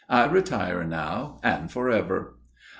[0.09, 2.35] I retire now and for ever."